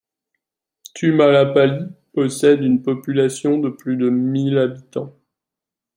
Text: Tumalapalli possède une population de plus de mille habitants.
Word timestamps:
Tumalapalli 0.95 1.93
possède 2.11 2.61
une 2.63 2.81
population 2.81 3.59
de 3.59 3.69
plus 3.69 3.97
de 3.97 4.09
mille 4.09 4.57
habitants. 4.57 5.13